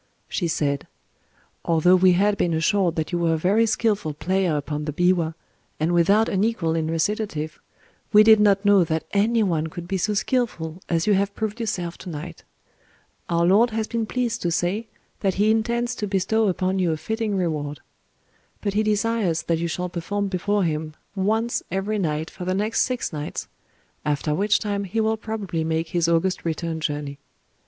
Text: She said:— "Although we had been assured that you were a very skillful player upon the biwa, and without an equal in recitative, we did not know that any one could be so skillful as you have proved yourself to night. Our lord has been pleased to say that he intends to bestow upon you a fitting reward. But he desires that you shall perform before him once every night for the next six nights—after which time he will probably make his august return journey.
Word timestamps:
She 0.27 0.47
said:— 0.47 0.87
"Although 1.63 1.95
we 1.97 2.13
had 2.13 2.35
been 2.35 2.55
assured 2.55 2.95
that 2.95 3.11
you 3.11 3.19
were 3.19 3.35
a 3.35 3.37
very 3.37 3.67
skillful 3.67 4.15
player 4.15 4.57
upon 4.57 4.85
the 4.85 4.91
biwa, 4.91 5.35
and 5.79 5.91
without 5.91 6.27
an 6.27 6.43
equal 6.43 6.73
in 6.73 6.87
recitative, 6.89 7.59
we 8.11 8.23
did 8.23 8.39
not 8.39 8.65
know 8.65 8.83
that 8.83 9.03
any 9.11 9.43
one 9.43 9.67
could 9.67 9.87
be 9.87 9.99
so 9.99 10.15
skillful 10.15 10.81
as 10.89 11.05
you 11.05 11.13
have 11.13 11.35
proved 11.35 11.59
yourself 11.59 11.99
to 11.99 12.09
night. 12.09 12.43
Our 13.29 13.45
lord 13.45 13.69
has 13.69 13.85
been 13.87 14.07
pleased 14.07 14.41
to 14.41 14.49
say 14.49 14.87
that 15.19 15.35
he 15.35 15.51
intends 15.51 15.93
to 15.97 16.07
bestow 16.07 16.47
upon 16.47 16.79
you 16.79 16.91
a 16.91 16.97
fitting 16.97 17.35
reward. 17.35 17.79
But 18.59 18.73
he 18.73 18.81
desires 18.81 19.43
that 19.43 19.59
you 19.59 19.67
shall 19.67 19.87
perform 19.87 20.29
before 20.29 20.63
him 20.63 20.95
once 21.15 21.61
every 21.69 21.99
night 21.99 22.31
for 22.31 22.43
the 22.43 22.55
next 22.55 22.81
six 22.85 23.13
nights—after 23.13 24.33
which 24.33 24.57
time 24.57 24.85
he 24.85 24.99
will 24.99 25.15
probably 25.15 25.63
make 25.63 25.89
his 25.89 26.07
august 26.09 26.43
return 26.43 26.79
journey. 26.79 27.19